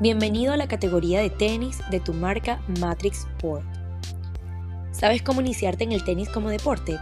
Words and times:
Bienvenido 0.00 0.54
a 0.54 0.56
la 0.56 0.66
categoría 0.66 1.20
de 1.20 1.28
tenis 1.28 1.82
de 1.90 2.00
tu 2.00 2.14
marca 2.14 2.62
Matrix 2.80 3.26
Sport. 3.36 3.66
¿Sabes 4.92 5.20
cómo 5.20 5.42
iniciarte 5.42 5.84
en 5.84 5.92
el 5.92 6.04
tenis 6.04 6.30
como 6.30 6.48
deporte? 6.48 6.98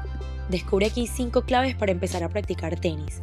Descubre 0.50 0.86
aquí 0.86 1.06
5 1.06 1.42
claves 1.42 1.76
para 1.76 1.92
empezar 1.92 2.24
a 2.24 2.28
practicar 2.28 2.80
tenis. 2.80 3.22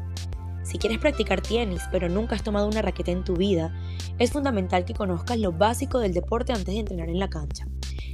Si 0.64 0.78
quieres 0.78 1.00
practicar 1.00 1.42
tenis 1.42 1.82
pero 1.92 2.08
nunca 2.08 2.36
has 2.36 2.44
tomado 2.44 2.70
una 2.70 2.82
raqueta 2.82 3.12
en 3.12 3.26
tu 3.26 3.36
vida, 3.36 3.78
es 4.18 4.32
fundamental 4.32 4.86
que 4.86 4.94
conozcas 4.94 5.40
lo 5.40 5.52
básico 5.52 6.00
del 6.00 6.14
deporte 6.14 6.54
antes 6.54 6.74
de 6.74 6.80
entrenar 6.80 7.10
en 7.10 7.20
la 7.20 7.30
cancha. 7.30 7.68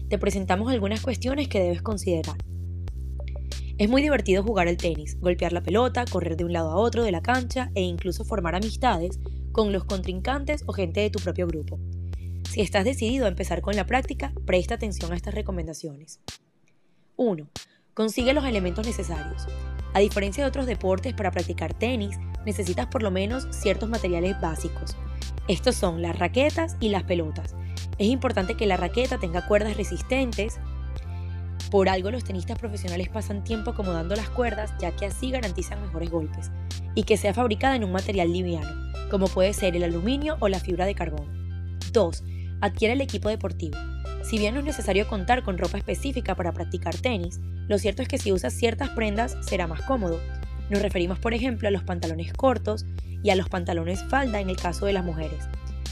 Te 0.09 0.17
presentamos 0.17 0.71
algunas 0.71 1.01
cuestiones 1.01 1.47
que 1.47 1.59
debes 1.59 1.83
considerar. 1.83 2.37
Es 3.77 3.87
muy 3.87 4.01
divertido 4.01 4.41
jugar 4.41 4.67
al 4.67 4.77
tenis, 4.77 5.19
golpear 5.19 5.53
la 5.53 5.61
pelota, 5.61 6.05
correr 6.05 6.37
de 6.37 6.43
un 6.43 6.53
lado 6.53 6.71
a 6.71 6.77
otro 6.77 7.03
de 7.03 7.11
la 7.11 7.21
cancha 7.21 7.69
e 7.75 7.83
incluso 7.83 8.25
formar 8.25 8.55
amistades 8.55 9.19
con 9.51 9.71
los 9.71 9.83
contrincantes 9.83 10.63
o 10.67 10.73
gente 10.73 11.01
de 11.01 11.09
tu 11.09 11.19
propio 11.19 11.47
grupo. 11.47 11.79
Si 12.49 12.61
estás 12.61 12.83
decidido 12.83 13.25
a 13.25 13.29
empezar 13.29 13.61
con 13.61 13.75
la 13.75 13.85
práctica, 13.85 14.33
presta 14.45 14.75
atención 14.75 15.11
a 15.11 15.15
estas 15.15 15.33
recomendaciones. 15.33 16.19
1. 17.15 17.47
Consigue 17.93 18.33
los 18.33 18.45
elementos 18.45 18.85
necesarios. 18.85 19.47
A 19.93 19.99
diferencia 19.99 20.43
de 20.43 20.49
otros 20.49 20.65
deportes, 20.65 21.13
para 21.13 21.31
practicar 21.31 21.73
tenis 21.73 22.17
necesitas 22.45 22.87
por 22.87 23.03
lo 23.03 23.11
menos 23.11 23.47
ciertos 23.51 23.89
materiales 23.89 24.39
básicos. 24.41 24.95
Estos 25.47 25.75
son 25.75 26.01
las 26.01 26.17
raquetas 26.17 26.77
y 26.79 26.89
las 26.89 27.03
pelotas. 27.03 27.55
Es 27.97 28.07
importante 28.07 28.55
que 28.55 28.65
la 28.65 28.77
raqueta 28.77 29.17
tenga 29.17 29.47
cuerdas 29.47 29.77
resistentes, 29.77 30.59
por 31.69 31.87
algo 31.87 32.11
los 32.11 32.23
tenistas 32.23 32.59
profesionales 32.59 33.07
pasan 33.09 33.43
tiempo 33.43 33.71
acomodando 33.71 34.15
las 34.15 34.29
cuerdas 34.29 34.73
ya 34.79 34.91
que 34.95 35.05
así 35.05 35.31
garantizan 35.31 35.81
mejores 35.81 36.09
golpes 36.09 36.51
y 36.95 37.03
que 37.03 37.15
sea 37.15 37.33
fabricada 37.33 37.77
en 37.77 37.85
un 37.85 37.93
material 37.93 38.31
liviano, 38.31 38.90
como 39.11 39.27
puede 39.27 39.51
ser 39.53 39.75
el 39.75 39.83
aluminio 39.83 40.37
o 40.39 40.47
la 40.47 40.61
fibra 40.61 40.85
de 40.85 40.95
carbón. 40.95 41.27
2. 41.91 42.23
Adquiere 42.61 42.93
el 42.93 43.01
equipo 43.01 43.27
deportivo. 43.27 43.77
Si 44.23 44.37
bien 44.37 44.53
no 44.53 44.61
es 44.61 44.65
necesario 44.65 45.05
contar 45.05 45.43
con 45.43 45.57
ropa 45.57 45.77
específica 45.77 46.33
para 46.33 46.53
practicar 46.53 46.95
tenis, 46.95 47.41
lo 47.67 47.77
cierto 47.77 48.01
es 48.01 48.07
que 48.07 48.17
si 48.17 48.31
usas 48.31 48.53
ciertas 48.53 48.89
prendas 48.91 49.35
será 49.41 49.67
más 49.67 49.81
cómodo. 49.81 50.21
Nos 50.69 50.81
referimos 50.81 51.19
por 51.19 51.33
ejemplo 51.33 51.67
a 51.67 51.71
los 51.71 51.83
pantalones 51.83 52.31
cortos 52.31 52.85
y 53.21 53.31
a 53.31 53.35
los 53.35 53.49
pantalones 53.49 54.01
falda 54.05 54.39
en 54.39 54.49
el 54.49 54.55
caso 54.55 54.85
de 54.85 54.93
las 54.93 55.03
mujeres. 55.03 55.43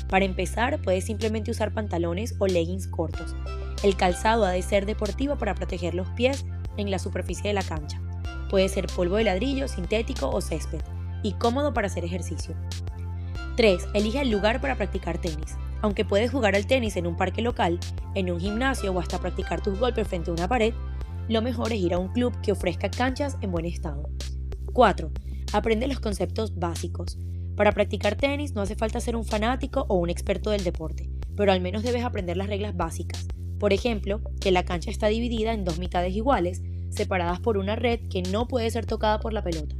Para 0.08 0.24
empezar, 0.24 0.80
puedes 0.82 1.04
simplemente 1.04 1.52
usar 1.52 1.74
pantalones 1.74 2.36
o 2.40 2.48
leggings 2.48 2.88
cortos. 2.88 3.36
El 3.84 3.98
calzado 3.98 4.46
ha 4.46 4.52
de 4.52 4.62
ser 4.62 4.86
deportivo 4.86 5.38
para 5.38 5.56
proteger 5.56 5.94
los 5.94 6.08
pies 6.12 6.46
en 6.78 6.90
la 6.90 7.00
superficie 7.00 7.50
de 7.50 7.54
la 7.54 7.64
cancha. 7.64 8.02
Puede 8.50 8.70
ser 8.70 8.88
polvo 8.88 9.18
de 9.18 9.26
ladrillo, 9.26 9.68
sintético 9.68 10.30
o 10.30 10.40
césped, 10.40 10.80
y 11.22 11.34
cómodo 11.34 11.74
para 11.74 11.88
hacer 11.88 12.06
ejercicio. 12.06 12.56
3. 13.60 13.90
Elige 13.94 14.22
el 14.22 14.30
lugar 14.30 14.62
para 14.62 14.78
practicar 14.78 15.18
tenis. 15.18 15.58
Aunque 15.82 16.06
puedes 16.06 16.32
jugar 16.32 16.56
al 16.56 16.66
tenis 16.66 16.96
en 16.96 17.06
un 17.06 17.18
parque 17.18 17.42
local, 17.42 17.78
en 18.16 18.32
un 18.32 18.40
gimnasio 18.40 18.94
o 18.94 19.00
hasta 19.02 19.20
practicar 19.20 19.62
tus 19.62 19.78
golpes 19.78 20.08
frente 20.08 20.30
a 20.30 20.34
una 20.34 20.48
pared, 20.48 20.74
lo 21.28 21.42
mejor 21.42 21.74
es 21.74 21.80
ir 21.82 21.94
a 21.94 21.98
un 21.98 22.08
club 22.08 22.34
que 22.40 22.54
ofrezca 22.54 22.90
canchas 22.90 23.36
en 23.42 23.52
buen 23.52 23.66
estado. 23.66 24.10
4. 24.72 25.12
Aprende 25.52 25.90
los 25.90 26.00
conceptos 26.00 26.58
básicos. 26.58 27.18
Para 27.58 27.74
practicar 27.74 28.16
tenis 28.16 28.54
no 28.54 28.62
hace 28.62 28.78
falta 28.78 29.02
ser 29.02 29.18
un 29.18 29.26
fanático 29.26 29.86
o 29.90 29.96
un 29.96 30.10
experto 30.10 30.52
del 30.52 30.64
deporte, 30.64 31.10
pero 31.36 31.52
al 31.52 31.60
menos 31.60 31.84
debes 31.84 32.06
aprender 32.06 32.38
las 32.38 32.48
reglas 32.48 32.78
básicas, 32.78 33.28
por 33.60 33.74
ejemplo, 33.74 34.22
que 34.40 34.52
la 34.52 34.64
cancha 34.64 34.90
está 34.90 35.08
dividida 35.08 35.52
en 35.52 35.66
dos 35.66 35.80
mitades 35.80 36.16
iguales, 36.16 36.62
separadas 36.92 37.42
por 37.42 37.58
una 37.58 37.76
red 37.76 38.00
que 38.10 38.22
no 38.22 38.48
puede 38.48 38.72
ser 38.72 38.86
tocada 38.86 39.20
por 39.20 39.34
la 39.34 39.44
pelota. 39.44 39.76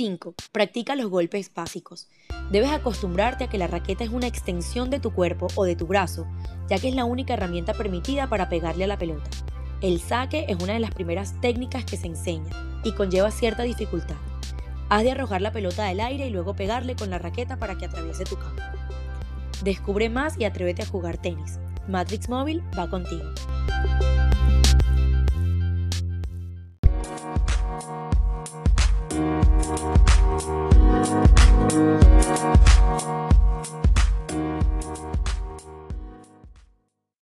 5. 0.00 0.34
Practica 0.50 0.96
los 0.96 1.10
golpes 1.10 1.52
básicos. 1.54 2.08
Debes 2.50 2.70
acostumbrarte 2.70 3.44
a 3.44 3.50
que 3.50 3.58
la 3.58 3.66
raqueta 3.66 4.02
es 4.02 4.08
una 4.08 4.28
extensión 4.28 4.88
de 4.88 4.98
tu 4.98 5.12
cuerpo 5.12 5.48
o 5.56 5.64
de 5.64 5.76
tu 5.76 5.86
brazo, 5.86 6.26
ya 6.70 6.78
que 6.78 6.88
es 6.88 6.94
la 6.94 7.04
única 7.04 7.34
herramienta 7.34 7.74
permitida 7.74 8.26
para 8.26 8.48
pegarle 8.48 8.84
a 8.84 8.86
la 8.86 8.96
pelota. 8.96 9.28
El 9.82 10.00
saque 10.00 10.46
es 10.48 10.56
una 10.62 10.72
de 10.72 10.80
las 10.80 10.94
primeras 10.94 11.38
técnicas 11.42 11.84
que 11.84 11.98
se 11.98 12.06
enseña 12.06 12.48
y 12.82 12.92
conlleva 12.92 13.30
cierta 13.30 13.62
dificultad. 13.64 14.16
Has 14.88 15.02
de 15.02 15.10
arrojar 15.10 15.42
la 15.42 15.52
pelota 15.52 15.84
del 15.84 16.00
aire 16.00 16.28
y 16.28 16.30
luego 16.30 16.54
pegarle 16.54 16.96
con 16.96 17.10
la 17.10 17.18
raqueta 17.18 17.58
para 17.58 17.76
que 17.76 17.84
atraviese 17.84 18.24
tu 18.24 18.36
campo. 18.36 18.62
Descubre 19.62 20.08
más 20.08 20.38
y 20.38 20.44
atrévete 20.44 20.80
a 20.80 20.86
jugar 20.86 21.18
tenis. 21.18 21.58
Matrix 21.88 22.30
Móvil 22.30 22.62
va 22.74 22.88
contigo. 22.88 23.34